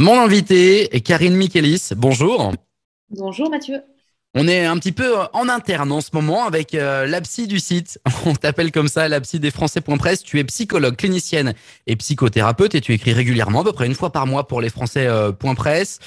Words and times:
Mon 0.00 0.16
invité 0.20 0.94
est 0.94 1.00
Karine 1.00 1.34
Michelis. 1.34 1.88
Bonjour. 1.96 2.52
Bonjour 3.10 3.50
Mathieu. 3.50 3.82
On 4.34 4.46
est 4.46 4.64
un 4.64 4.76
petit 4.78 4.92
peu 4.92 5.16
en 5.32 5.48
interne 5.48 5.90
en 5.90 6.00
ce 6.00 6.10
moment 6.12 6.46
avec 6.46 6.74
euh, 6.74 7.04
l'APSI 7.04 7.48
du 7.48 7.58
site. 7.58 7.98
On 8.26 8.34
t'appelle 8.34 8.70
comme 8.70 8.86
ça, 8.86 9.08
l'APSI 9.08 9.40
des 9.40 9.50
Français.press. 9.50 10.22
Tu 10.22 10.38
es 10.38 10.44
psychologue, 10.44 10.94
clinicienne 10.94 11.52
et 11.88 11.96
psychothérapeute 11.96 12.76
et 12.76 12.80
tu 12.80 12.92
écris 12.92 13.12
régulièrement, 13.12 13.62
à 13.62 13.64
peu 13.64 13.72
près 13.72 13.86
une 13.86 13.94
fois 13.96 14.12
par 14.12 14.28
mois 14.28 14.46
pour 14.46 14.60
les 14.60 14.70
Français.press. 14.70 15.98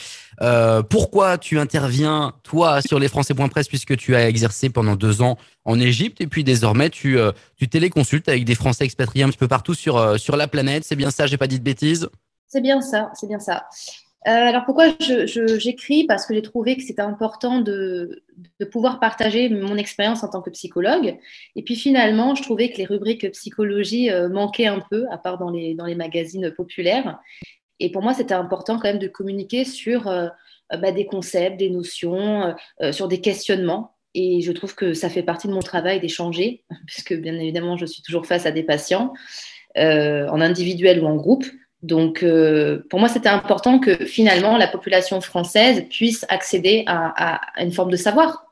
Euh, 0.42 0.82
pourquoi 0.84 1.38
tu 1.38 1.60
interviens, 1.60 2.32
toi, 2.44 2.82
sur 2.82 2.98
les 2.98 3.10
Français.press 3.10 3.68
puisque 3.68 3.98
tu 3.98 4.16
as 4.16 4.30
exercé 4.30 4.70
pendant 4.70 4.96
deux 4.96 5.22
ans 5.22 5.38
en 5.66 5.82
Égypte 5.82 6.22
et 6.22 6.28
puis 6.28 6.46
désormais 6.46 6.90
tu, 6.90 7.20
euh, 7.20 7.34
tu 7.58 7.68
téléconsultes 7.68 8.30
avec 8.30 8.46
des 8.46 8.56
Français 8.56 8.86
expatriés 8.86 9.26
un 9.26 9.30
petit 9.30 9.38
peu 9.38 9.50
partout 9.50 9.74
sur, 9.74 9.98
euh, 9.98 10.18
sur 10.18 10.38
la 10.38 10.48
planète? 10.48 10.86
C'est 10.86 10.96
bien 10.96 11.12
ça, 11.12 11.28
j'ai 11.28 11.38
pas 11.38 11.48
dit 11.48 11.60
de 11.60 11.64
bêtises? 11.66 12.08
C'est 12.52 12.60
bien 12.60 12.82
ça, 12.82 13.12
c'est 13.16 13.28
bien 13.28 13.40
ça. 13.40 13.70
Euh, 14.28 14.30
alors 14.30 14.66
pourquoi 14.66 14.90
j'écris? 15.00 16.04
Parce 16.04 16.26
que 16.26 16.34
j'ai 16.34 16.42
trouvé 16.42 16.76
que 16.76 16.84
c'était 16.84 17.02
important 17.02 17.62
de, 17.62 18.24
pouvoir 18.70 19.00
partager 19.00 19.48
mon 19.48 19.78
expérience 19.78 20.22
en 20.26 20.28
tant 20.28 20.42
que 20.42 20.50
psychologue. 20.50 21.18
Et 21.56 21.64
puis 21.64 21.78
finalement, 21.78 22.36
je 22.36 22.44
trouvais 22.44 22.70
que 22.70 22.78
les 22.78 22.86
rubriques 22.86 23.32
psychologie 23.32 24.12
euh, 24.12 24.28
manquaient 24.28 24.68
un 24.68 24.82
peu, 24.92 25.06
à 25.12 25.18
part 25.18 25.38
dans 25.38 25.50
les, 25.50 25.76
dans 25.76 25.86
les 25.86 25.96
magazines 25.96 26.52
populaires. 26.52 27.20
Et 27.80 27.90
pour 27.90 28.02
moi, 28.02 28.14
c'était 28.14 28.34
important 28.34 28.76
quand 28.76 28.90
même 28.90 29.00
de 29.00 29.08
communiquer 29.08 29.64
sur 29.64 30.10
euh, 30.10 30.28
bah, 30.78 30.92
des 30.92 31.06
concepts, 31.06 31.58
des 31.58 31.70
notions, 31.70 32.54
sur 32.92 33.08
des 33.08 33.22
questionnements. 33.22 33.96
Et 34.14 34.42
je 34.42 34.52
trouve 34.52 34.76
que 34.76 34.94
ça 34.94 35.10
fait 35.10 35.24
partie 35.24 35.48
de 35.48 35.54
mon 35.54 35.62
travail 35.62 36.02
d'échanger, 36.02 36.66
puisque 36.86 37.14
bien 37.14 37.40
évidemment, 37.40 37.78
je 37.78 37.86
suis 37.86 38.04
toujours 38.04 38.26
face 38.26 38.46
à 38.46 38.52
des 38.52 38.64
patients, 38.64 39.14
en 39.78 40.42
individuel 40.42 41.02
ou 41.02 41.08
en 41.08 41.16
groupe. 41.16 41.46
Donc, 41.84 42.22
euh, 42.22 42.86
pour 42.90 43.00
moi, 43.00 43.10
c'était 43.10 43.30
important 43.30 43.80
que 43.80 44.06
finalement 44.06 44.58
la 44.58 44.68
population 44.68 45.20
française 45.20 45.84
puisse 45.90 46.26
accéder 46.30 46.84
à, 46.88 47.42
une 47.60 47.72
forme 47.72 47.92
de 47.92 47.98
savoir. 47.98 48.46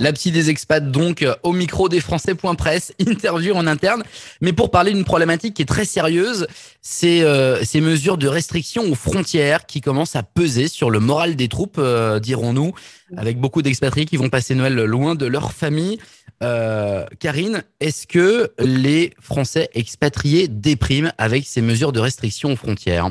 La 0.00 0.12
psy 0.12 0.32
des 0.32 0.50
expats, 0.50 0.90
donc, 0.90 1.24
au 1.44 1.52
micro 1.52 1.88
des 1.88 2.00
Français.press, 2.00 2.92
interview 2.98 3.54
en 3.54 3.66
interne. 3.66 4.02
Mais 4.40 4.52
pour 4.52 4.70
parler 4.70 4.92
d'une 4.92 5.04
problématique 5.04 5.54
qui 5.54 5.62
est 5.62 5.66
très 5.66 5.84
sérieuse, 5.84 6.46
c'est 6.80 7.22
euh, 7.22 7.62
ces 7.64 7.80
mesures 7.80 8.18
de 8.18 8.26
restriction 8.26 8.82
aux 8.84 8.96
frontières 8.96 9.66
qui 9.66 9.80
commencent 9.80 10.16
à 10.16 10.22
peser 10.22 10.68
sur 10.68 10.90
le 10.90 10.98
moral 10.98 11.36
des 11.36 11.48
troupes, 11.48 11.78
euh, 11.78 12.18
dirons-nous, 12.18 12.72
avec 13.16 13.38
beaucoup 13.38 13.62
d'expatriés 13.62 14.06
qui 14.06 14.16
vont 14.16 14.28
passer 14.28 14.54
Noël 14.54 14.74
loin 14.74 15.14
de 15.14 15.26
leur 15.26 15.52
famille. 15.52 15.98
Euh, 16.42 17.04
Karine, 17.18 17.62
est-ce 17.80 18.06
que 18.06 18.52
les 18.58 19.12
Français 19.20 19.68
expatriés 19.74 20.48
dépriment 20.48 21.12
avec 21.18 21.44
ces 21.44 21.62
mesures 21.62 21.92
de 21.92 22.00
restriction 22.00 22.52
aux 22.52 22.56
frontières? 22.56 23.10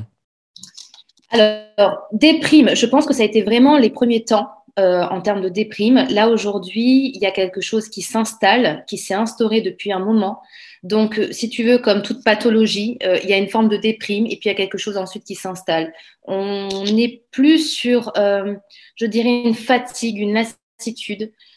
Alors, 1.31 2.07
déprime, 2.11 2.75
je 2.75 2.85
pense 2.85 3.05
que 3.05 3.13
ça 3.13 3.23
a 3.23 3.25
été 3.25 3.41
vraiment 3.41 3.77
les 3.77 3.89
premiers 3.89 4.23
temps 4.23 4.49
euh, 4.79 5.03
en 5.03 5.21
termes 5.21 5.41
de 5.41 5.49
déprime. 5.49 6.05
Là, 6.09 6.29
aujourd'hui, 6.29 7.11
il 7.15 7.21
y 7.21 7.25
a 7.25 7.31
quelque 7.31 7.61
chose 7.61 7.89
qui 7.89 8.01
s'installe, 8.01 8.85
qui 8.87 8.97
s'est 8.97 9.15
instauré 9.15 9.61
depuis 9.61 9.91
un 9.91 9.99
moment. 9.99 10.41
Donc, 10.83 11.17
euh, 11.17 11.31
si 11.31 11.49
tu 11.49 11.63
veux, 11.63 11.79
comme 11.79 12.03
toute 12.03 12.23
pathologie, 12.23 12.99
il 13.01 13.29
y 13.29 13.33
a 13.33 13.37
une 13.37 13.49
forme 13.49 13.69
de 13.69 13.77
déprime 13.77 14.27
et 14.27 14.37
puis 14.37 14.45
il 14.45 14.47
y 14.49 14.51
a 14.51 14.55
quelque 14.55 14.77
chose 14.77 14.97
ensuite 14.97 15.23
qui 15.23 15.35
s'installe. 15.35 15.93
On 16.23 16.69
n'est 16.83 17.23
plus 17.31 17.59
sur, 17.59 18.13
je 18.15 19.05
dirais, 19.05 19.41
une 19.45 19.55
fatigue, 19.55 20.19
une 20.19 20.33
lassitude. 20.33 20.59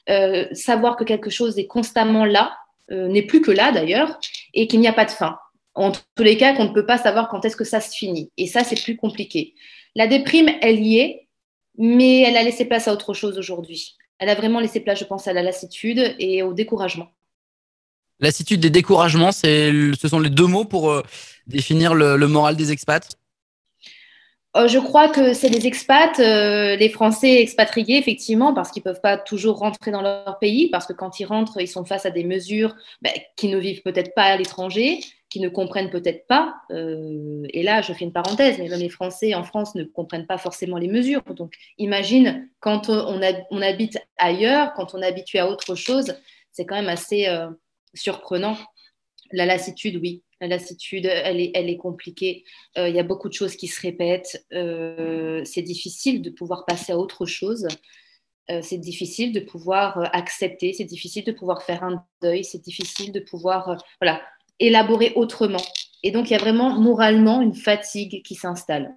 Euh, 0.08 0.46
savoir 0.52 0.96
que 0.96 1.04
quelque 1.04 1.30
chose 1.30 1.58
est 1.58 1.66
constamment 1.66 2.24
là, 2.24 2.56
euh, 2.90 3.08
n'est 3.08 3.22
plus 3.22 3.40
que 3.40 3.50
là 3.50 3.72
d'ailleurs, 3.72 4.18
et 4.54 4.66
qu'il 4.66 4.80
n'y 4.80 4.88
a 4.88 4.92
pas 4.92 5.04
de 5.04 5.10
fin. 5.10 5.38
En 5.74 5.92
tous 5.92 6.22
les 6.22 6.36
cas, 6.36 6.54
qu'on 6.56 6.64
ne 6.64 6.72
peut 6.72 6.86
pas 6.86 6.98
savoir 6.98 7.28
quand 7.28 7.44
est-ce 7.44 7.56
que 7.56 7.64
ça 7.64 7.80
se 7.80 7.96
finit. 7.96 8.30
Et 8.36 8.46
ça, 8.46 8.64
c'est 8.64 8.82
plus 8.82 8.96
compliqué. 8.96 9.54
La 9.94 10.06
déprime, 10.06 10.50
elle 10.60 10.80
y 10.80 10.98
est, 10.98 11.28
mais 11.76 12.22
elle 12.22 12.36
a 12.36 12.42
laissé 12.42 12.64
place 12.64 12.88
à 12.88 12.92
autre 12.92 13.14
chose 13.14 13.38
aujourd'hui. 13.38 13.96
Elle 14.18 14.28
a 14.28 14.34
vraiment 14.34 14.60
laissé 14.60 14.80
place, 14.80 14.98
je 14.98 15.04
pense, 15.04 15.28
à 15.28 15.32
la 15.32 15.42
lassitude 15.42 16.16
et 16.18 16.42
au 16.42 16.52
découragement. 16.52 17.08
Lassitude 18.18 18.64
et 18.64 18.70
découragement, 18.70 19.30
ce 19.30 20.08
sont 20.08 20.18
les 20.18 20.30
deux 20.30 20.46
mots 20.46 20.64
pour 20.64 20.90
euh, 20.90 21.02
définir 21.46 21.94
le 21.94 22.26
moral 22.26 22.56
des 22.56 22.72
expats? 22.72 23.16
Je 24.56 24.78
crois 24.78 25.08
que 25.08 25.34
c'est 25.34 25.48
les 25.48 25.66
expats, 25.66 26.18
euh, 26.18 26.76
les 26.76 26.88
Français 26.88 27.40
expatriés, 27.40 27.98
effectivement, 27.98 28.54
parce 28.54 28.70
qu'ils 28.70 28.80
ne 28.80 28.90
peuvent 28.90 29.00
pas 29.00 29.18
toujours 29.18 29.58
rentrer 29.58 29.90
dans 29.90 30.02
leur 30.02 30.38
pays, 30.38 30.68
parce 30.70 30.86
que 30.86 30.92
quand 30.92 31.20
ils 31.20 31.26
rentrent, 31.26 31.60
ils 31.60 31.68
sont 31.68 31.84
face 31.84 32.06
à 32.06 32.10
des 32.10 32.24
mesures 32.24 32.74
ben, 33.02 33.12
qui 33.36 33.48
ne 33.48 33.58
vivent 33.58 33.82
peut-être 33.82 34.14
pas 34.14 34.24
à 34.24 34.36
l'étranger, 34.36 35.00
qui 35.28 35.40
ne 35.40 35.48
comprennent 35.48 35.90
peut-être 35.90 36.26
pas. 36.26 36.54
Euh, 36.70 37.42
et 37.50 37.62
là, 37.62 37.82
je 37.82 37.92
fais 37.92 38.04
une 38.04 38.12
parenthèse, 38.12 38.58
mais 38.58 38.68
les 38.68 38.88
Français 38.88 39.34
en 39.34 39.44
France 39.44 39.74
ne 39.74 39.84
comprennent 39.84 40.26
pas 40.26 40.38
forcément 40.38 40.78
les 40.78 40.88
mesures. 40.88 41.22
Donc, 41.34 41.52
imagine 41.76 42.48
quand 42.60 42.88
on 42.88 43.62
habite 43.62 43.98
ailleurs, 44.16 44.72
quand 44.74 44.94
on 44.94 45.02
est 45.02 45.06
habitué 45.06 45.38
à 45.38 45.48
autre 45.48 45.74
chose, 45.74 46.14
c'est 46.50 46.64
quand 46.64 46.76
même 46.76 46.88
assez 46.88 47.28
surprenant. 47.94 48.56
La 49.30 49.44
lassitude, 49.44 49.96
oui, 49.96 50.22
la 50.40 50.46
lassitude, 50.46 51.06
elle 51.06 51.40
est, 51.40 51.76
compliquée. 51.76 52.44
Euh, 52.76 52.88
il 52.88 52.94
y 52.94 53.00
a 53.00 53.04
beaucoup 53.04 53.28
de 53.28 53.34
choses 53.34 53.56
qui 53.56 53.66
se 53.66 53.80
répètent. 53.80 54.46
Euh, 54.52 55.42
c'est 55.44 55.62
difficile 55.62 56.22
de 56.22 56.30
pouvoir 56.30 56.64
passer 56.64 56.92
à 56.92 56.98
autre 56.98 57.26
chose. 57.26 57.66
Euh, 58.50 58.60
c'est 58.62 58.78
difficile 58.78 59.32
de 59.32 59.40
pouvoir 59.40 60.08
accepter. 60.14 60.72
C'est 60.72 60.84
difficile 60.84 61.24
de 61.24 61.32
pouvoir 61.32 61.62
faire 61.62 61.82
un 61.82 62.04
deuil. 62.22 62.44
C'est 62.44 62.62
difficile 62.62 63.12
de 63.12 63.20
pouvoir 63.20 63.82
voilà, 64.00 64.22
élaborer 64.60 65.12
autrement. 65.16 65.62
Et 66.04 66.12
donc, 66.12 66.30
il 66.30 66.34
y 66.34 66.36
a 66.36 66.40
vraiment 66.40 66.78
moralement 66.78 67.42
une 67.42 67.54
fatigue 67.54 68.22
qui 68.22 68.36
s'installe. 68.36 68.94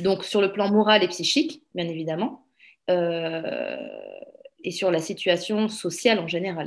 Donc, 0.00 0.24
sur 0.24 0.40
le 0.40 0.52
plan 0.52 0.70
moral 0.70 1.04
et 1.04 1.08
psychique, 1.08 1.62
bien 1.74 1.88
évidemment, 1.88 2.44
et 2.88 4.72
sur 4.72 4.90
la 4.90 4.98
situation 4.98 5.68
sociale 5.68 6.18
en 6.18 6.26
général. 6.26 6.66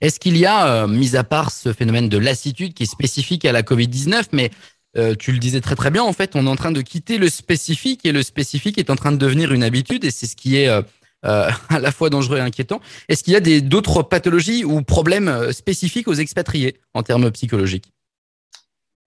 Est-ce 0.00 0.20
qu'il 0.20 0.36
y 0.36 0.46
a, 0.46 0.66
euh, 0.66 0.86
mis 0.86 1.16
à 1.16 1.24
part 1.24 1.50
ce 1.50 1.72
phénomène 1.72 2.08
de 2.08 2.18
lassitude 2.18 2.74
qui 2.74 2.84
est 2.84 2.86
spécifique 2.86 3.44
à 3.44 3.52
la 3.52 3.62
Covid-19, 3.62 4.26
mais 4.32 4.50
euh, 4.96 5.14
tu 5.18 5.32
le 5.32 5.38
disais 5.38 5.60
très 5.60 5.74
très 5.74 5.90
bien, 5.90 6.02
en 6.02 6.12
fait, 6.12 6.36
on 6.36 6.46
est 6.46 6.50
en 6.50 6.56
train 6.56 6.72
de 6.72 6.80
quitter 6.80 7.18
le 7.18 7.28
spécifique 7.28 8.04
et 8.04 8.12
le 8.12 8.22
spécifique 8.22 8.78
est 8.78 8.90
en 8.90 8.96
train 8.96 9.12
de 9.12 9.16
devenir 9.16 9.52
une 9.52 9.62
habitude 9.62 10.04
et 10.04 10.10
c'est 10.10 10.26
ce 10.26 10.36
qui 10.36 10.56
est 10.56 10.68
euh, 10.68 10.82
à 11.24 11.78
la 11.78 11.90
fois 11.90 12.10
dangereux 12.10 12.38
et 12.38 12.42
inquiétant. 12.42 12.80
Est-ce 13.08 13.24
qu'il 13.24 13.32
y 13.32 13.36
a 13.36 13.60
d'autres 13.60 14.02
pathologies 14.02 14.64
ou 14.64 14.82
problèmes 14.82 15.52
spécifiques 15.52 16.08
aux 16.08 16.14
expatriés 16.14 16.76
en 16.92 17.02
termes 17.02 17.30
psychologiques? 17.30 17.92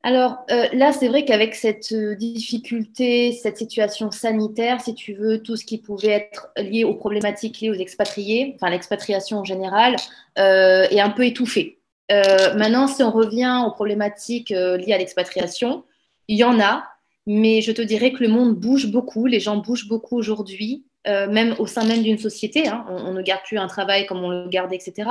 Alors 0.04 0.46
euh, 0.52 0.68
là, 0.74 0.94
c'est 0.94 1.08
vrai 1.08 1.26
qu'avec 1.26 1.56
cette 1.56 1.92
euh, 1.92 2.16
difficulté, 2.16 3.32
cette 3.32 3.58
situation 3.58 4.12
sanitaire, 4.12 4.80
si 4.80 4.94
tu 4.94 5.14
veux, 5.14 5.42
tout 5.42 5.56
ce 5.56 5.66
qui 5.66 5.80
pouvait 5.80 6.10
être 6.10 6.50
lié 6.58 6.84
aux 6.84 6.94
problématiques 6.94 7.60
liées 7.60 7.72
aux 7.72 7.74
expatriés, 7.74 8.54
enfin 8.56 8.70
l'expatriation 8.70 9.40
en 9.40 9.44
général, 9.44 9.96
euh, 10.38 10.88
est 10.90 11.00
un 11.00 11.10
peu 11.10 11.26
étouffé. 11.26 11.80
maintenant, 12.10 12.88
si 12.88 13.04
on 13.04 13.12
revient 13.12 13.64
aux 13.66 13.72
problématiques 13.72 14.52
liées 14.52 14.94
à 14.94 14.98
l'expatriation, 14.98 15.84
il 16.28 16.38
y 16.38 16.44
en 16.44 16.60
a, 16.60 16.84
mais 17.26 17.62
je 17.62 17.72
te 17.72 17.82
dirais 17.82 18.14
que 18.14 18.24
le 18.24 18.30
monde 18.30 18.56
bouge 18.56 18.88
beaucoup, 18.88 19.26
les 19.26 19.42
gens 19.42 19.58
bougent 19.58 19.90
beaucoup 19.90 20.16
aujourd'hui. 20.18 20.86
même 21.06 21.56
au 21.60 21.68
sein 21.68 21.86
même 21.86 22.04
d'une 22.04 22.18
société, 22.18 22.68
hein. 22.68 22.86
on, 22.90 23.14
ne 23.14 23.22
garde 23.22 23.42
plus 23.44 23.58
un 23.58 23.68
travail 23.68 24.06
comme 24.06 24.24
on 24.24 24.30
le 24.30 24.50
gardait, 24.50 24.76
etc. 24.76 25.10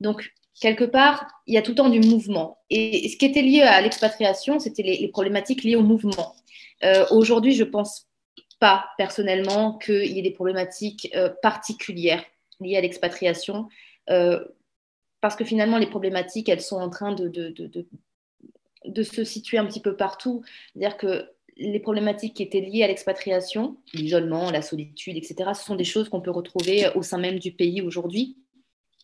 Donc, 0.00 0.32
quelque 0.60 0.84
part, 0.84 1.26
il 1.46 1.54
y 1.54 1.58
a 1.58 1.62
tout 1.62 1.72
le 1.72 1.76
temps 1.76 1.88
du 1.88 2.00
mouvement. 2.00 2.58
Et 2.70 3.08
ce 3.08 3.16
qui 3.16 3.26
était 3.26 3.42
lié 3.42 3.62
à 3.62 3.80
l'expatriation, 3.80 4.58
c'était 4.58 4.82
les, 4.82 5.08
problématiques 5.08 5.62
liées 5.62 5.76
au 5.76 5.82
mouvement. 5.82 6.34
Euh, 6.84 7.06
aujourd'hui, 7.10 7.52
je 7.52 7.64
ne 7.64 7.70
pense 7.70 8.06
pas 8.58 8.86
personnellement 8.98 9.78
qu'il 9.78 10.06
y 10.06 10.18
ait 10.18 10.22
des 10.22 10.32
problématiques 10.32 11.10
euh, 11.14 11.30
particulières 11.42 12.24
liées 12.60 12.76
à 12.76 12.80
l'expatriation, 12.80 13.68
euh, 14.10 14.44
parce 15.20 15.36
que 15.36 15.44
finalement, 15.44 15.78
les 15.78 15.86
problématiques, 15.86 16.48
elles 16.48 16.60
sont 16.60 16.76
en 16.76 16.90
train 16.90 17.12
de, 17.12 17.28
de, 17.28 19.02
se 19.02 19.24
situer 19.24 19.58
un 19.58 19.66
petit 19.66 19.80
peu 19.80 19.96
partout. 19.96 20.42
C'est-à-dire 20.74 20.96
que 20.96 21.30
les 21.56 21.80
problématiques 21.80 22.34
qui 22.34 22.42
étaient 22.42 22.60
liées 22.60 22.84
à 22.84 22.88
l'expatriation, 22.88 23.76
l'isolement, 23.92 24.50
la 24.50 24.62
solitude, 24.62 25.16
etc., 25.16 25.50
ce 25.54 25.64
sont 25.64 25.74
des 25.74 25.84
choses 25.84 26.08
qu'on 26.08 26.20
peut 26.20 26.30
retrouver 26.30 26.88
au 26.94 27.02
sein 27.02 27.18
même 27.18 27.38
du 27.38 27.52
pays 27.52 27.82
aujourd'hui 27.82 28.36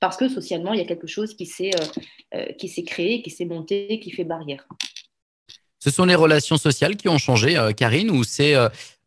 parce 0.01 0.17
que 0.17 0.29
socialement, 0.29 0.73
il 0.73 0.79
y 0.79 0.83
a 0.83 0.87
quelque 0.87 1.07
chose 1.07 1.35
qui 1.35 1.47
s'est 1.47 1.71
euh, 1.75 2.01
euh, 2.35 2.53
qui 2.59 2.69
s'est 2.69 2.83
créé, 2.83 3.23
qui 3.23 3.31
s'est 3.31 3.45
monté, 3.45 4.01
qui 4.01 4.11
fait 4.11 4.25
barrière. 4.25 4.67
Ce 5.79 5.91
sont 5.91 6.05
les 6.05 6.15
relations 6.15 6.57
sociales 6.57 6.97
qui 6.97 7.09
ont 7.09 7.19
changé, 7.19 7.57
euh, 7.57 7.73
Karine, 7.73 8.11
ou 8.11 8.25
c'est 8.25 8.55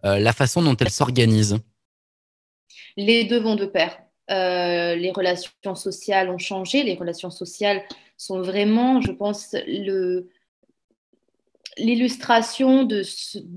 la 0.03 0.31
façon 0.31 0.61
dont 0.61 0.77
elles 0.77 0.91
s'organisent? 0.91 1.57
Les 2.95 3.25
deux 3.25 3.39
vont 3.39 3.55
de 3.55 3.65
pair. 3.65 3.97
les 4.29 5.11
relations 5.11 5.75
sociales 5.75 6.29
ont 6.29 6.37
changé. 6.37 6.83
Les 6.83 6.95
relations 6.95 7.31
sociales 7.31 7.83
sont 8.15 8.41
vraiment, 8.41 9.01
je 9.01 9.11
pense, 9.11 9.55
le, 9.67 10.29
l'illustration 11.77 12.83
de, 12.83 13.03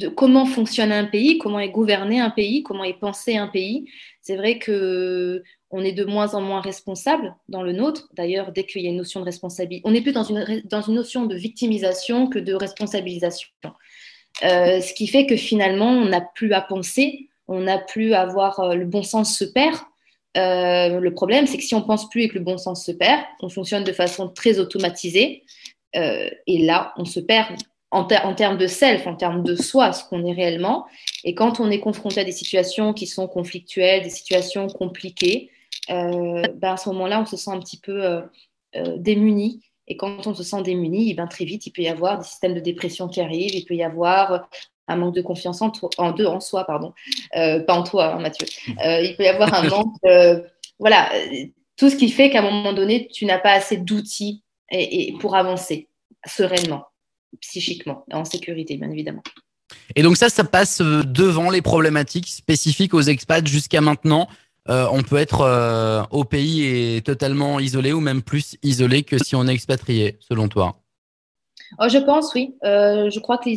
comment 0.09 0.47
fonctionne 0.47 0.93
un 0.93 1.05
pays, 1.05 1.39
comment 1.39 1.61
est 1.61 1.71
gouverné 1.71 2.21
un 2.21 2.31
pays, 2.31 2.63
comment 2.63 2.85
est 2.85 2.99
pensé 2.99 3.37
un 3.37 3.49
pays. 3.49 3.87
C'est 4.21 4.37
vrai 4.37 4.59
que 4.59 5.43
on 5.71 5.85
est 5.85 5.93
de 5.93 6.05
moins 6.05 6.35
en 6.35 6.41
moins 6.41 6.61
responsable 6.61 7.35
dans 7.49 7.63
le 7.63 7.73
nôtre. 7.73 8.09
D'ailleurs, 8.15 8.53
dès 8.53 8.65
qu'il 8.65 8.83
y 8.83 8.87
a 8.87 8.91
une 8.91 8.97
notion 8.97 9.21
de 9.21 9.25
responsabilité, 9.25 9.83
on 9.87 9.93
n'est 9.93 10.01
plus 10.01 10.13
dans 10.13 10.25
une, 10.25 10.63
dans 10.65 10.83
une 10.83 10.95
notion 10.95 11.27
de 11.27 11.37
victimisation 11.37 12.27
que 12.27 12.39
de 12.39 12.55
responsabilisation. 12.55 13.49
ce 14.43 14.95
qui 14.95 15.07
fait 15.07 15.27
que 15.27 15.37
finalement, 15.37 15.91
on 15.91 16.07
n'a 16.07 16.21
plus 16.21 16.53
à 16.53 16.61
penser, 16.61 17.29
on 17.47 17.61
n'a 17.61 17.79
plus 17.79 18.15
à 18.15 18.23
avoir 18.23 18.75
le 18.75 18.85
bon 18.85 19.03
sens 19.03 19.37
se 19.39 19.45
perd. 19.45 19.77
le 20.35 21.11
problème, 21.11 21.47
c'est 21.47 21.59
que 21.59 21.65
si 21.65 21.75
on 21.75 21.83
pense 21.83 22.09
plus 22.09 22.23
et 22.23 22.29
que 22.29 22.39
le 22.39 22.45
bon 22.45 22.59
sens 22.59 22.85
se 22.85 22.93
perd, 22.93 23.23
on 23.41 23.49
fonctionne 23.49 23.85
de 23.85 23.93
façon 23.93 24.29
très 24.29 24.59
automatisée. 24.59 25.45
et 25.95 26.59
là, 26.67 26.93
on 26.97 27.05
se 27.05 27.21
perd 27.21 27.57
en, 27.91 28.05
termes 28.05 28.57
de 28.57 28.67
self, 28.67 29.07
en 29.07 29.17
termes 29.17 29.43
de 29.43 29.57
soi, 29.57 29.93
ce 29.93 30.05
qu'on 30.05 30.25
est 30.25 30.33
réellement. 30.33 30.87
Et 31.25 31.35
quand 31.35 31.61
on 31.61 31.71
est 31.71 31.81
confronté 31.81 32.21
à 32.21 32.25
des 32.25 32.33
situations 32.33 32.93
qui 32.93 33.07
sont 33.07 33.27
conflictuelles, 33.27 34.03
des 34.03 34.11
situations 34.11 34.69
compliquées, 34.69 35.51
euh, 35.91 36.43
ben 36.55 36.75
à 36.75 36.77
ce 36.77 36.89
moment-là, 36.91 37.21
on 37.21 37.27
se 37.27 37.37
sent 37.37 37.51
un 37.51 37.59
petit 37.59 37.79
peu 37.79 38.05
euh, 38.05 38.21
euh, 38.77 38.97
démuni. 38.97 39.63
Et 39.89 39.97
quand 39.97 40.27
on 40.27 40.35
se 40.35 40.45
sent 40.45 40.63
démuni, 40.63 41.15
ben 41.15 41.27
très 41.27 41.45
vite, 41.45 41.67
il 41.67 41.73
peut 41.73 41.83
y 41.83 41.89
avoir 41.89 42.19
des 42.19 42.25
systèmes 42.25 42.55
de 42.55 42.61
dépression 42.61 43.09
qui 43.09 43.21
arrivent, 43.21 43.55
il 43.55 43.65
peut 43.65 43.75
y 43.75 43.83
avoir 43.83 44.49
un 44.87 44.97
manque 44.97 45.15
de 45.15 45.23
confiance 45.23 45.61
en, 45.63 45.73
en 45.99 46.15
en 46.25 46.41
soi, 46.41 46.65
pardon, 46.65 46.93
pas 47.33 47.75
en 47.75 47.83
toi, 47.83 48.15
hein, 48.15 48.21
Mathieu. 48.21 48.47
il 48.69 49.15
peut 49.17 49.25
y 49.25 49.29
avoir 49.29 49.53
un 49.55 49.69
manque, 49.69 49.97
voilà, 50.79 51.11
tout 51.77 51.91
ce 51.91 51.97
qui 51.97 52.09
fait 52.09 52.31
qu'à 52.31 52.39
un 52.41 52.43
moment 52.43 52.73
donné, 52.73 53.09
tu 53.09 53.25
n'as 53.25 53.39
pas 53.39 53.53
assez 53.53 53.77
d'outils 53.77 54.43
et 54.71 55.15
pour 55.21 55.35
avancer 55.35 55.89
sereinement 56.25 56.90
psychiquement, 57.41 58.05
en 58.13 58.25
sécurité, 58.25 58.77
bien 58.77 58.91
évidemment. 58.91 59.23
Et 59.97 60.03
donc 60.03 60.17
ça, 60.17 60.29
ça 60.29 60.45
passe 60.45 60.81
euh, 60.81 61.03
devant 61.05 61.51
les 61.51 61.63
problématiques 61.63 62.29
spécifiques 62.29 62.95
aux 62.95 63.03
expats 63.03 63.47
jusqu'à 63.47 63.81
maintenant. 63.81 64.29
Euh, 64.69 64.87
on 64.93 65.03
peut 65.03 65.17
être 65.17 65.41
euh, 65.41 66.03
au 66.11 66.25
pays 66.25 66.65
et 66.97 67.03
totalement 67.03 67.61
isolé 67.61 67.93
ou 67.93 68.01
même 68.01 68.23
plus 68.23 68.57
isolé 68.63 69.03
que 69.03 69.17
si 69.19 69.35
on 69.35 69.47
est 69.47 69.55
expatrié, 69.55 70.19
selon 70.21 70.49
toi? 70.49 70.77
Oh, 71.79 71.89
Je 71.89 71.99
pense, 71.99 72.35
oui. 72.35 72.55
je 72.63 73.19
crois 73.21 73.39
que 73.39 73.49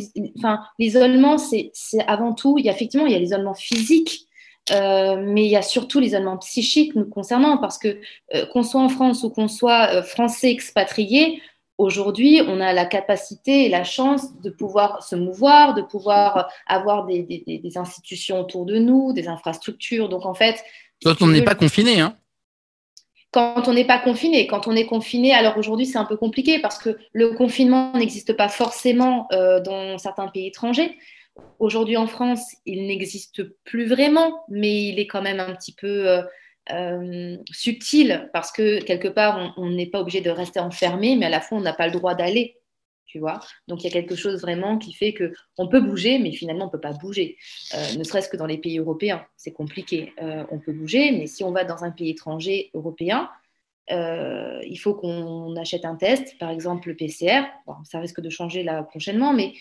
l'isolement, 0.78 1.36
c'est 1.36 1.72
avant 2.06 2.32
tout, 2.32 2.58
il 2.58 2.64
y 2.64 2.68
a, 2.68 2.72
effectivement, 2.72 3.06
il 3.06 3.12
y 3.12 3.16
a 3.16 3.18
l'isolement 3.18 3.54
physique, 3.54 4.28
mais 4.70 5.44
il 5.44 5.50
y 5.50 5.56
a 5.56 5.62
surtout 5.62 5.98
l'isolement 5.98 6.38
psychique 6.38 6.94
nous 6.94 7.06
concernant, 7.06 7.58
parce 7.58 7.76
que 7.76 7.98
qu'on 8.52 8.62
soit 8.62 8.80
en 8.80 8.88
France 8.88 9.24
ou 9.24 9.30
qu'on 9.30 9.48
soit 9.48 10.04
français 10.04 10.52
expatrié, 10.52 11.42
Aujourd'hui, 11.76 12.40
on 12.46 12.60
a 12.60 12.72
la 12.72 12.84
capacité 12.84 13.66
et 13.66 13.68
la 13.68 13.82
chance 13.82 14.40
de 14.40 14.50
pouvoir 14.50 15.02
se 15.02 15.16
mouvoir, 15.16 15.74
de 15.74 15.82
pouvoir 15.82 16.48
avoir 16.66 17.06
des, 17.06 17.72
institutions 17.76 18.40
autour 18.40 18.64
de 18.64 18.78
nous, 18.78 19.12
des 19.12 19.26
infrastructures. 19.26 20.08
Donc, 20.08 20.24
en 20.24 20.34
fait. 20.34 20.62
Quand 21.02 21.20
on 21.20 21.26
n'est 21.26 21.42
pas 21.42 21.56
confiné, 21.56 22.00
hein 22.00 22.16
quand 23.34 23.66
on 23.66 23.72
n'est 23.72 23.84
pas 23.84 23.98
confiné. 23.98 24.46
Quand 24.46 24.68
on 24.68 24.76
est 24.76 24.86
confiné, 24.86 25.34
alors 25.34 25.58
aujourd'hui 25.58 25.86
c'est 25.86 25.98
un 25.98 26.04
peu 26.04 26.16
compliqué 26.16 26.60
parce 26.60 26.78
que 26.78 26.96
le 27.12 27.30
confinement 27.30 27.92
n'existe 27.94 28.32
pas 28.34 28.48
forcément 28.48 29.26
euh, 29.32 29.58
dans 29.58 29.98
certains 29.98 30.28
pays 30.28 30.46
étrangers. 30.46 30.96
Aujourd'hui 31.58 31.96
en 31.96 32.06
France, 32.06 32.54
il 32.64 32.86
n'existe 32.86 33.42
plus 33.64 33.86
vraiment, 33.86 34.44
mais 34.48 34.84
il 34.84 35.00
est 35.00 35.08
quand 35.08 35.20
même 35.20 35.40
un 35.40 35.52
petit 35.56 35.74
peu 35.74 36.08
euh, 36.08 36.22
euh, 36.72 37.36
subtil 37.50 38.30
parce 38.32 38.50
que 38.50 38.82
quelque 38.82 39.08
part, 39.08 39.52
on 39.58 39.70
n'est 39.70 39.86
pas 39.86 40.00
obligé 40.00 40.20
de 40.20 40.30
rester 40.30 40.60
enfermé, 40.60 41.14
mais 41.16 41.26
à 41.26 41.30
la 41.30 41.40
fois, 41.40 41.58
on 41.58 41.60
n'a 41.60 41.74
pas 41.74 41.86
le 41.86 41.92
droit 41.92 42.14
d'aller. 42.14 42.58
Tu 43.06 43.18
vois 43.18 43.40
Donc, 43.68 43.82
il 43.82 43.84
y 43.84 43.90
a 43.90 43.92
quelque 43.92 44.16
chose 44.16 44.40
vraiment 44.40 44.78
qui 44.78 44.92
fait 44.92 45.12
que 45.12 45.32
on 45.58 45.68
peut 45.68 45.80
bouger, 45.80 46.18
mais 46.18 46.32
finalement, 46.32 46.66
on 46.66 46.70
peut 46.70 46.80
pas 46.80 46.92
bouger. 46.92 47.36
Euh, 47.74 47.98
ne 47.98 48.02
serait-ce 48.02 48.28
que 48.28 48.36
dans 48.36 48.46
les 48.46 48.58
pays 48.58 48.78
européens, 48.78 49.24
c'est 49.36 49.52
compliqué. 49.52 50.12
Euh, 50.22 50.44
on 50.50 50.58
peut 50.58 50.72
bouger, 50.72 51.12
mais 51.12 51.26
si 51.26 51.44
on 51.44 51.52
va 51.52 51.64
dans 51.64 51.84
un 51.84 51.90
pays 51.90 52.10
étranger 52.10 52.70
européen, 52.74 53.30
il 53.90 54.78
faut 54.78 54.94
qu'on 54.94 55.54
achète 55.56 55.84
un 55.84 55.94
test, 55.94 56.38
par 56.38 56.50
exemple 56.50 56.88
le 56.88 56.96
PCR. 56.96 57.42
ça 57.84 58.00
risque 58.00 58.22
de 58.22 58.30
changer 58.30 58.62
là 58.62 58.82
prochainement, 58.82 59.34
mais 59.34 59.52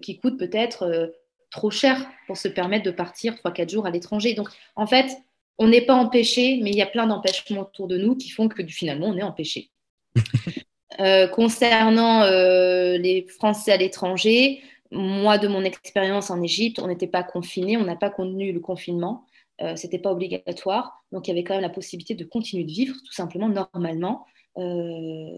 qui 0.00 0.18
coûte 0.18 0.38
peut-être 0.38 1.12
trop 1.50 1.70
cher 1.70 2.06
pour 2.26 2.36
se 2.38 2.48
permettre 2.48 2.84
de 2.84 2.90
partir 2.90 3.34
3-4 3.34 3.70
jours 3.70 3.86
à 3.86 3.90
l'étranger. 3.90 4.34
Donc, 4.34 4.48
en 4.74 4.86
fait, 4.86 5.10
on 5.58 5.68
n'est 5.68 5.82
pas 5.82 5.94
empêché, 5.94 6.60
mais 6.62 6.70
il 6.70 6.76
y 6.76 6.82
a 6.82 6.86
plein 6.86 7.06
d'empêchements 7.06 7.62
autour 7.62 7.88
de 7.88 7.98
nous 7.98 8.16
qui 8.16 8.30
font 8.30 8.48
que 8.48 8.64
finalement, 8.66 9.08
on 9.08 9.16
est 9.16 9.22
empêché. 9.22 9.70
Euh, 11.00 11.28
concernant 11.28 12.22
euh, 12.22 12.98
les 12.98 13.26
Français 13.28 13.70
à 13.70 13.76
l'étranger, 13.76 14.60
moi, 14.90 15.38
de 15.38 15.46
mon 15.46 15.62
expérience 15.62 16.30
en 16.30 16.42
Égypte, 16.42 16.80
on 16.80 16.88
n'était 16.88 17.06
pas 17.06 17.22
confiné, 17.22 17.76
on 17.76 17.84
n'a 17.84 17.94
pas 17.94 18.10
contenu 18.10 18.52
le 18.52 18.58
confinement, 18.58 19.24
euh, 19.60 19.76
Ce 19.76 19.86
n'était 19.86 19.98
pas 19.98 20.10
obligatoire, 20.10 21.04
donc 21.12 21.28
il 21.28 21.30
y 21.30 21.34
avait 21.34 21.44
quand 21.44 21.54
même 21.54 21.62
la 21.62 21.68
possibilité 21.68 22.14
de 22.14 22.24
continuer 22.24 22.64
de 22.64 22.72
vivre 22.72 22.96
tout 23.06 23.12
simplement 23.12 23.48
normalement, 23.48 24.26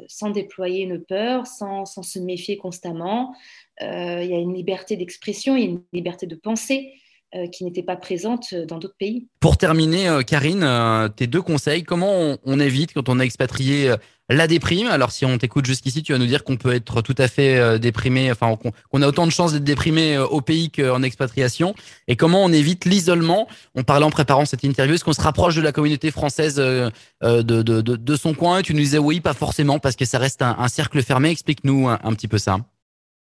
sans 0.06 0.30
déployer 0.30 0.84
une 0.84 1.04
peur, 1.04 1.46
sans, 1.46 1.84
sans 1.84 2.02
se 2.02 2.18
méfier 2.18 2.56
constamment. 2.56 3.34
il 3.80 3.86
y 3.86 4.34
a 4.34 4.38
une 4.38 4.54
liberté 4.54 4.96
d'expression, 4.96 5.56
il 5.56 5.60
y 5.60 5.66
a 5.66 5.70
une 5.70 5.82
liberté 5.92 6.26
de 6.26 6.36
penser. 6.36 6.94
Euh, 7.36 7.46
qui 7.46 7.62
n'étaient 7.62 7.84
pas 7.84 7.94
présentes 7.94 8.56
dans 8.66 8.78
d'autres 8.78 8.96
pays. 8.98 9.28
Pour 9.38 9.56
terminer, 9.56 10.08
euh, 10.08 10.22
Karine, 10.22 10.64
euh, 10.64 11.06
tes 11.06 11.28
deux 11.28 11.42
conseils, 11.42 11.84
comment 11.84 12.36
on, 12.44 12.58
évite 12.58 12.92
quand 12.92 13.08
on 13.08 13.20
est 13.20 13.24
expatrié 13.24 13.94
la 14.28 14.48
déprime? 14.48 14.88
Alors 14.88 15.12
si 15.12 15.24
on 15.24 15.38
t'écoute 15.38 15.64
jusqu'ici, 15.64 16.02
tu 16.02 16.10
vas 16.10 16.18
nous 16.18 16.26
dire 16.26 16.42
qu'on 16.42 16.56
peut 16.56 16.74
être 16.74 17.02
tout 17.02 17.14
à 17.18 17.28
fait 17.28 17.78
déprimé, 17.78 18.32
enfin 18.32 18.56
qu'on 18.56 19.02
a 19.02 19.06
autant 19.06 19.26
de 19.26 19.30
chances 19.30 19.52
d'être 19.52 19.62
déprimé 19.62 20.18
au 20.18 20.40
pays 20.40 20.72
qu'en 20.72 21.04
expatriation. 21.04 21.76
Et 22.08 22.16
comment 22.16 22.42
on 22.42 22.52
évite 22.52 22.84
l'isolement? 22.84 23.46
On 23.76 23.84
parlait 23.84 24.06
en 24.06 24.10
préparant 24.10 24.44
cette 24.44 24.64
interview, 24.64 24.96
est-ce 24.96 25.04
qu'on 25.04 25.12
se 25.12 25.20
rapproche 25.20 25.54
de 25.54 25.62
la 25.62 25.70
communauté 25.70 26.10
française 26.10 26.56
de, 26.56 26.90
de, 27.22 27.62
de, 27.62 28.16
son 28.16 28.34
coin? 28.34 28.62
Tu 28.62 28.74
nous 28.74 28.80
disais 28.80 28.98
oui, 28.98 29.20
pas 29.20 29.34
forcément, 29.34 29.78
parce 29.78 29.94
que 29.94 30.04
ça 30.04 30.18
reste 30.18 30.42
un, 30.42 30.66
cercle 30.66 31.00
fermé. 31.00 31.30
Explique-nous 31.30 31.88
un 31.88 32.12
petit 32.14 32.26
peu 32.26 32.38
ça. 32.38 32.58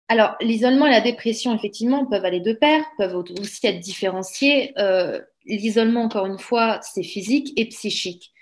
Alors, 0.09 0.37
l'isolement 0.41 0.87
et 0.87 0.91
la 0.91 1.01
dépression, 1.01 1.55
effectivement, 1.55 2.07
peuvent 2.07 2.25
aller 2.25 2.41
de 2.41 2.53
pair, 2.53 2.85
peuvent 2.97 3.17
aussi 3.17 3.67
être 3.67 3.81
différenciés. 3.81 4.73
Euh, 4.79 5.21
l'isolement, 5.47 6.03
encore 6.03 6.27
une 6.27 6.39
fois, 6.39 6.79
c'est 6.83 7.03
physique 7.03 7.53
et 7.57 7.67
psychique. 7.69 8.33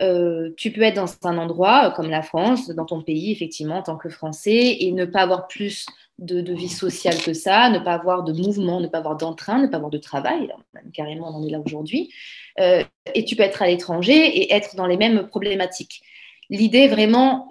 Euh, 0.00 0.50
tu 0.56 0.70
peux 0.70 0.82
être 0.82 0.94
dans 0.94 1.28
un 1.28 1.38
endroit 1.38 1.90
comme 1.90 2.08
la 2.08 2.22
France, 2.22 2.68
dans 2.70 2.84
ton 2.84 3.02
pays, 3.02 3.32
effectivement, 3.32 3.78
en 3.78 3.82
tant 3.82 3.96
que 3.96 4.08
Français, 4.08 4.76
et 4.78 4.92
ne 4.92 5.04
pas 5.04 5.22
avoir 5.22 5.48
plus 5.48 5.86
de, 6.18 6.52
vie 6.52 6.68
sociale 6.68 7.16
que 7.20 7.32
ça, 7.32 7.68
ne 7.70 7.80
pas 7.80 7.94
avoir 7.94 8.22
de 8.22 8.32
mouvement, 8.32 8.80
ne 8.80 8.86
pas 8.86 8.98
avoir 8.98 9.16
d'entrain, 9.16 9.58
ne 9.58 9.66
pas 9.66 9.76
avoir 9.76 9.90
de 9.90 9.98
travail. 9.98 10.52
carrément, 10.92 11.28
on 11.28 11.42
en 11.42 11.46
est 11.46 11.50
là 11.50 11.60
aujourd'hui. 11.64 12.12
Euh, 12.60 12.84
et 13.14 13.24
tu 13.24 13.34
peux 13.34 13.42
être 13.42 13.62
à 13.62 13.66
l'étranger 13.66 14.14
et 14.14 14.52
être 14.52 14.76
dans 14.76 14.86
les 14.86 14.96
mêmes 14.96 15.26
problématiques. 15.26 16.00
L'idée, 16.48 16.86
vraiment, 16.86 17.50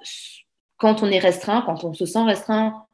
quand 0.77 1.03
on 1.03 1.07
est 1.07 1.19
restreint, 1.19 1.63
quand 1.65 1.83
on 1.83 1.93
se 1.93 2.05
sent 2.05 2.23
restreint, 2.23 2.86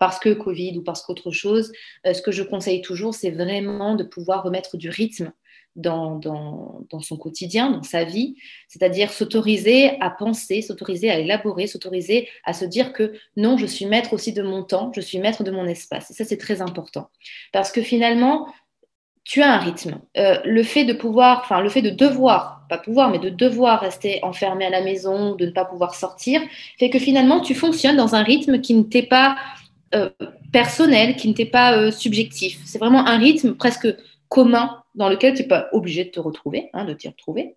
parce 0.00 0.18
que 0.18 0.30
Covid 0.30 0.78
ou 0.78 0.82
parce 0.82 1.02
qu'autre 1.02 1.30
chose, 1.30 1.70
euh, 2.06 2.14
ce 2.14 2.22
que 2.22 2.32
je 2.32 2.42
conseille 2.42 2.80
toujours, 2.80 3.14
c'est 3.14 3.30
vraiment 3.30 3.94
de 3.94 4.02
pouvoir 4.02 4.42
remettre 4.42 4.76
du 4.76 4.88
rythme 4.88 5.30
dans, 5.76 6.16
dans, 6.16 7.00
son 7.00 7.16
quotidien, 7.16 7.70
dans 7.70 7.82
sa 7.82 8.02
vie, 8.02 8.34
c'est-à-dire 8.66 9.12
s'autoriser 9.12 10.00
à 10.00 10.10
penser, 10.10 10.62
s'autoriser 10.62 11.10
à 11.10 11.18
élaborer, 11.18 11.68
s'autoriser 11.68 12.28
à 12.44 12.54
se 12.54 12.64
dire 12.64 12.92
que 12.92 13.12
non, 13.36 13.56
je 13.56 13.66
suis 13.66 13.86
maître 13.86 14.12
aussi 14.12 14.32
de 14.32 14.42
mon 14.42 14.64
temps, 14.64 14.90
je 14.96 15.00
suis 15.00 15.18
maître 15.18 15.44
de 15.44 15.52
mon 15.52 15.66
espace. 15.66 16.10
Et 16.10 16.14
ça, 16.14 16.24
c'est 16.24 16.38
très 16.38 16.60
important. 16.60 17.08
Parce 17.52 17.70
que 17.70 17.82
finalement, 17.82 18.48
tu 19.22 19.42
as 19.42 19.52
un 19.52 19.58
rythme. 19.58 20.00
Euh, 20.16 20.38
le 20.44 20.62
fait 20.62 20.84
de 20.84 20.92
pouvoir, 20.92 21.42
enfin, 21.44 21.60
le 21.60 21.68
fait 21.68 21.82
de 21.82 21.90
devoir, 21.90 22.64
pas 22.68 22.78
pouvoir, 22.78 23.10
mais 23.10 23.18
de 23.18 23.28
devoir 23.28 23.80
rester 23.80 24.18
enfermé 24.24 24.64
à 24.64 24.70
la 24.70 24.82
maison, 24.82 25.36
de 25.36 25.46
ne 25.46 25.50
pas 25.50 25.66
pouvoir 25.66 25.94
sortir, 25.94 26.40
fait 26.78 26.90
que 26.90 26.98
finalement, 26.98 27.40
tu 27.40 27.54
fonctionnes 27.54 27.96
dans 27.96 28.14
un 28.14 28.22
rythme 28.22 28.60
qui 28.60 28.74
ne 28.74 28.82
t'est 28.82 29.02
pas 29.02 29.36
euh, 29.92 30.08
personnel, 30.52 31.16
qui 31.16 31.26
n'était 31.26 31.46
pas 31.46 31.76
euh, 31.76 31.90
subjectif. 31.90 32.60
C'est 32.64 32.78
vraiment 32.78 33.06
un 33.08 33.18
rythme 33.18 33.54
presque 33.54 33.88
commun 34.28 34.84
dans 34.94 35.08
lequel 35.08 35.34
tu 35.34 35.42
n'es 35.42 35.48
pas 35.48 35.68
obligé 35.72 36.04
de 36.04 36.10
te 36.10 36.20
retrouver, 36.20 36.70
hein, 36.74 36.84
de 36.84 36.94
t'y 36.94 37.08
retrouver. 37.08 37.56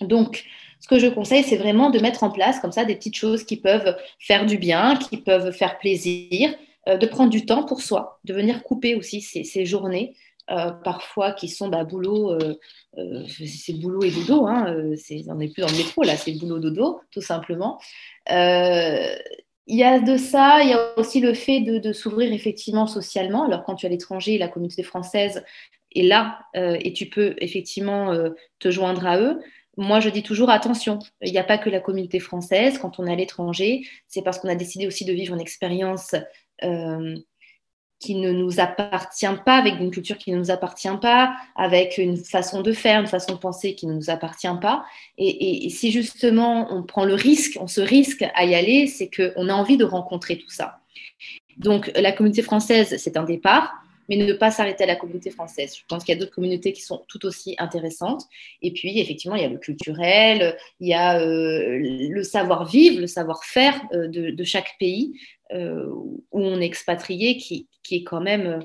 Donc, 0.00 0.44
ce 0.80 0.88
que 0.88 0.98
je 0.98 1.06
conseille, 1.06 1.44
c'est 1.44 1.56
vraiment 1.56 1.90
de 1.90 2.00
mettre 2.00 2.24
en 2.24 2.30
place 2.30 2.58
comme 2.58 2.72
ça 2.72 2.84
des 2.84 2.96
petites 2.96 3.16
choses 3.16 3.44
qui 3.44 3.56
peuvent 3.56 3.96
faire 4.18 4.44
du 4.44 4.58
bien, 4.58 4.96
qui 4.96 5.18
peuvent 5.18 5.52
faire 5.52 5.78
plaisir, 5.78 6.52
euh, 6.88 6.96
de 6.96 7.06
prendre 7.06 7.30
du 7.30 7.46
temps 7.46 7.64
pour 7.64 7.80
soi, 7.80 8.18
de 8.24 8.34
venir 8.34 8.64
couper 8.64 8.96
aussi 8.96 9.20
ces, 9.20 9.64
journées, 9.64 10.16
parfois 10.48 11.30
qui 11.32 11.48
sont 11.48 11.68
bah, 11.68 11.84
boulot, 11.84 12.36
c'est 13.28 13.74
boulot 13.74 14.02
et 14.02 14.10
dodo, 14.10 14.46
hein, 14.46 14.74
on 15.28 15.34
n'est 15.36 15.48
plus 15.48 15.60
dans 15.60 15.68
le 15.68 15.76
métro 15.76 16.02
là, 16.02 16.16
c'est 16.16 16.32
boulot 16.32 16.58
dodo, 16.58 17.00
tout 17.12 17.20
simplement 17.20 17.78
il 19.68 19.76
y 19.76 19.84
a 19.84 20.00
de 20.00 20.16
ça, 20.16 20.62
il 20.62 20.70
y 20.70 20.72
a 20.72 20.98
aussi 20.98 21.20
le 21.20 21.34
fait 21.34 21.60
de, 21.60 21.92
s'ouvrir 21.92 22.32
effectivement 22.32 22.86
socialement. 22.86 23.44
Alors 23.44 23.64
quand 23.64 23.74
tu 23.74 23.86
es 23.86 23.88
à 23.88 23.92
l'étranger, 23.92 24.38
la 24.38 24.48
communauté 24.48 24.82
française 24.82 25.44
est 25.94 26.02
là 26.02 26.38
euh, 26.56 26.78
et 26.80 26.94
tu 26.94 27.06
peux 27.06 27.34
effectivement 27.38 28.10
euh, 28.12 28.30
te 28.58 28.70
joindre 28.70 29.06
à 29.06 29.20
eux. 29.20 29.40
Moi, 29.76 30.00
je 30.00 30.08
dis 30.08 30.22
toujours 30.22 30.50
attention, 30.50 30.98
il 31.20 31.30
n'y 31.30 31.38
a 31.38 31.44
pas 31.44 31.58
que 31.58 31.70
la 31.70 31.80
communauté 31.80 32.18
française. 32.18 32.78
Quand 32.78 32.98
on 32.98 33.06
est 33.06 33.12
à 33.12 33.16
l'étranger, 33.16 33.82
c'est 34.08 34.22
parce 34.22 34.38
qu'on 34.38 34.48
a 34.48 34.56
décidé 34.56 34.86
aussi 34.86 35.04
de 35.04 35.12
vivre 35.12 35.34
une 35.34 35.40
expérience 35.40 36.14
euh, 36.64 37.14
qui 38.00 38.14
ne 38.14 38.30
nous 38.30 38.60
appartient 38.60 39.26
pas, 39.44 39.56
avec 39.56 39.80
une 39.80 39.90
culture 39.90 40.18
qui 40.18 40.30
ne 40.30 40.38
nous 40.38 40.50
appartient 40.50 40.96
pas, 41.02 41.34
avec 41.56 41.98
une 41.98 42.16
façon 42.16 42.62
de 42.62 42.72
faire, 42.72 43.00
une 43.00 43.08
façon 43.08 43.34
de 43.34 43.38
penser 43.38 43.74
qui 43.74 43.86
ne 43.86 43.92
nous 43.92 44.08
appartient 44.08 44.46
pas. 44.60 44.84
Et, 45.16 45.68
si 45.70 45.90
justement 45.90 46.72
on 46.72 46.82
prend 46.82 47.04
le 47.04 47.14
risque, 47.14 47.58
on 47.60 47.66
se 47.66 47.80
risque 47.80 48.24
à 48.34 48.44
y 48.44 48.54
aller, 48.54 48.86
c'est 48.86 49.10
qu'on 49.10 49.48
a 49.48 49.52
envie 49.52 49.76
de 49.76 49.84
rencontrer 49.84 50.38
tout 50.38 50.50
ça. 50.50 50.80
Donc 51.56 51.90
la 51.96 52.12
communauté 52.12 52.42
française, 52.42 52.96
c'est 52.98 53.16
un 53.16 53.24
départ. 53.24 53.72
Mais 54.08 54.16
ne 54.16 54.32
pas 54.32 54.50
s'arrêter 54.50 54.84
à 54.84 54.86
la 54.86 54.96
communauté 54.96 55.30
française. 55.30 55.76
Je 55.76 55.82
pense 55.88 56.04
qu'il 56.04 56.14
y 56.14 56.16
a 56.16 56.20
d'autres 56.20 56.34
communautés 56.34 56.72
qui 56.72 56.82
sont 56.82 57.04
tout 57.08 57.24
aussi 57.26 57.54
intéressantes. 57.58 58.24
Et 58.62 58.72
puis, 58.72 58.98
effectivement, 59.00 59.36
il 59.36 59.42
y 59.42 59.44
a 59.44 59.48
le 59.48 59.58
culturel, 59.58 60.56
il 60.80 60.88
y 60.88 60.94
a 60.94 61.20
euh, 61.20 61.78
le 61.78 62.22
savoir-vivre, 62.22 63.00
le 63.00 63.06
savoir-faire 63.06 63.80
euh, 63.92 64.08
de, 64.08 64.44
chaque 64.44 64.76
pays 64.78 65.12
où 65.50 66.20
on 66.32 66.60
est 66.60 66.66
expatrié, 66.66 67.36
qui 67.38 67.66
est 67.90 68.04
quand 68.04 68.20
même 68.20 68.60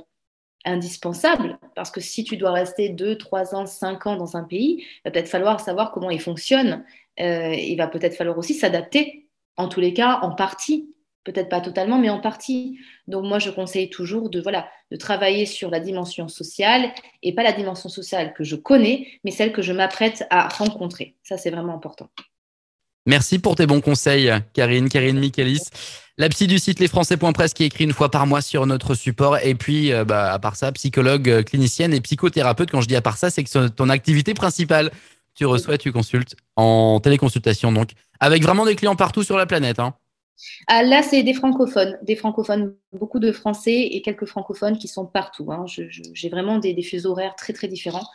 indispensable 0.65 1.59
parce 1.75 1.91
que 1.91 2.01
si 2.01 2.23
tu 2.23 2.37
dois 2.37 2.51
rester 2.51 2.89
2, 2.89 3.17
3 3.17 3.55
ans, 3.55 3.65
5 3.65 4.07
ans 4.07 4.15
dans 4.15 4.37
un 4.37 4.43
pays, 4.43 4.79
il 4.79 5.01
va 5.05 5.11
peut-être 5.11 5.27
falloir 5.27 5.59
savoir 5.59 5.91
comment 5.91 6.09
il 6.09 6.21
fonctionne. 6.21 6.83
il 7.17 7.75
va 7.77 7.87
peut-être 7.87 8.15
falloir 8.15 8.37
aussi 8.37 8.53
s'adapter, 8.53 9.27
en 9.57 9.67
tous 9.67 9.79
les 9.79 9.93
cas, 9.93 10.19
en 10.21 10.31
partie 10.31 10.93
peut-être 11.23 11.49
pas 11.49 11.61
totalement, 11.61 11.97
mais 11.97 12.09
en 12.09 12.19
partie. 12.19 12.79
Donc 13.07 13.25
moi, 13.25 13.39
je 13.39 13.49
conseille 13.49 13.89
toujours 13.89 14.29
de, 14.29 14.41
voilà, 14.41 14.67
de 14.91 14.97
travailler 14.97 15.45
sur 15.45 15.69
la 15.69 15.79
dimension 15.79 16.27
sociale 16.27 16.91
et 17.21 17.33
pas 17.33 17.43
la 17.43 17.53
dimension 17.53 17.89
sociale 17.89 18.33
que 18.33 18.43
je 18.43 18.55
connais, 18.55 19.07
mais 19.23 19.31
celle 19.31 19.51
que 19.51 19.61
je 19.61 19.73
m'apprête 19.73 20.25
à 20.29 20.47
rencontrer. 20.47 21.15
Ça, 21.23 21.37
c'est 21.37 21.51
vraiment 21.51 21.75
important. 21.75 22.09
Merci 23.05 23.39
pour 23.39 23.55
tes 23.55 23.65
bons 23.65 23.81
conseils, 23.81 24.31
Karine, 24.53 24.87
Karine 24.87 25.19
Michaelis. 25.19 25.63
La 26.17 26.29
psy 26.29 26.45
du 26.45 26.59
site 26.59 26.79
lesfrançais.press 26.79 27.53
qui 27.53 27.63
écrit 27.63 27.85
une 27.85 27.91
fois 27.91 28.11
par 28.11 28.27
mois 28.27 28.41
sur 28.41 28.67
notre 28.67 28.93
support. 28.93 29.39
Et 29.39 29.55
puis, 29.55 29.91
euh, 29.91 30.05
bah, 30.05 30.31
à 30.31 30.37
part 30.37 30.55
ça, 30.55 30.71
psychologue, 30.71 31.27
euh, 31.27 31.41
clinicienne 31.41 31.91
et 31.91 32.01
psychothérapeute. 32.01 32.69
Quand 32.69 32.81
je 32.81 32.87
dis 32.87 32.95
à 32.95 33.01
part 33.01 33.17
ça, 33.17 33.31
c'est 33.31 33.43
que 33.43 33.67
ton 33.69 33.89
activité 33.89 34.35
principale. 34.35 34.91
Tu 35.33 35.47
reçois, 35.47 35.79
tu 35.79 35.91
consultes 35.91 36.35
en 36.55 36.99
téléconsultation, 36.99 37.71
donc, 37.71 37.93
avec 38.19 38.43
vraiment 38.43 38.65
des 38.65 38.75
clients 38.75 38.95
partout 38.95 39.23
sur 39.23 39.35
la 39.35 39.47
planète. 39.47 39.79
Hein. 39.79 39.95
Ah, 40.67 40.83
là, 40.83 41.03
c'est 41.03 41.23
des 41.23 41.33
francophones, 41.33 41.97
des 42.01 42.15
francophones, 42.15 42.75
beaucoup 42.91 43.19
de 43.19 43.31
français 43.31 43.81
et 43.91 44.01
quelques 44.01 44.25
francophones 44.25 44.77
qui 44.77 44.87
sont 44.87 45.05
partout. 45.05 45.51
Hein. 45.51 45.65
J'ai 45.67 46.29
vraiment 46.29 46.59
des, 46.59 46.81
fuseaux 46.81 47.11
horaires 47.11 47.35
très 47.35 47.53
très 47.53 47.67
différents. 47.67 48.07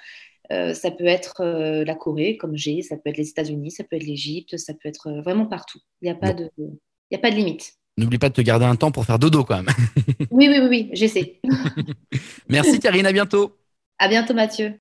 Euh, 0.51 0.73
ça 0.73 0.91
peut 0.91 1.07
être 1.07 1.43
euh, 1.43 1.85
la 1.85 1.95
Corée, 1.95 2.39
comme 2.39 2.57
j'ai, 2.57 2.81
ça 2.81 2.97
peut 2.97 3.11
être 3.11 3.19
les 3.19 3.29
États-Unis, 3.29 3.71
ça 3.71 3.85
peut 3.85 3.97
être 3.97 4.05
l'Égypte, 4.05 4.57
ça 4.57 4.73
peut 4.73 4.89
être 4.89 5.09
euh, 5.09 5.21
vraiment 5.21 5.47
partout. 5.47 5.79
Il 6.01 6.07
n'y 6.07 6.11
a, 6.11 6.15
pas 6.15 6.33
de, 6.33 6.51
il 6.57 7.15
a 7.15 7.19
pas 7.19 7.31
de 7.31 7.37
limite. 7.37 7.75
N'oublie 7.99 8.19
pas 8.19 8.31
de 8.31 8.35
te 8.35 8.41
garder 8.41 8.65
un 8.65 8.77
temps 8.77 8.91
pour 8.91 9.05
faire 9.05 9.19
dodo 9.19 9.45
quand 9.45 9.57
même. 9.57 9.75
oui, 10.31 10.49
oui, 10.49 10.59
oui, 10.61 10.69
oui 10.69 10.91
j'essaie. 10.93 11.41
Merci 12.49 12.81
Karine, 12.81 13.07
à 13.07 13.13
bientôt. 13.13 13.59
À 13.99 14.09
bientôt 14.09 14.33
Mathieu. 14.33 14.75